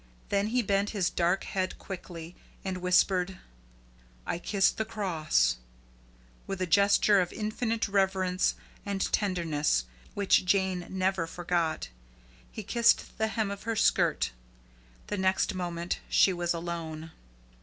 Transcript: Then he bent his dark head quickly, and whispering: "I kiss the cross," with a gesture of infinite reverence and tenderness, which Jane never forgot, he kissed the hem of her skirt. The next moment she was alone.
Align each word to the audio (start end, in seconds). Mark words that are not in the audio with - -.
Then 0.29 0.47
he 0.47 0.63
bent 0.63 0.89
his 0.97 1.11
dark 1.11 1.43
head 1.43 1.77
quickly, 1.77 2.35
and 2.65 2.79
whispering: 2.79 3.37
"I 4.25 4.39
kiss 4.39 4.71
the 4.71 4.83
cross," 4.83 5.57
with 6.47 6.59
a 6.59 6.65
gesture 6.65 7.21
of 7.21 7.31
infinite 7.31 7.87
reverence 7.87 8.55
and 8.83 8.99
tenderness, 9.13 9.85
which 10.15 10.43
Jane 10.43 10.87
never 10.89 11.27
forgot, 11.27 11.89
he 12.51 12.63
kissed 12.63 13.19
the 13.19 13.27
hem 13.27 13.51
of 13.51 13.61
her 13.69 13.75
skirt. 13.75 14.31
The 15.05 15.17
next 15.17 15.53
moment 15.53 15.99
she 16.09 16.33
was 16.33 16.51
alone. 16.51 17.11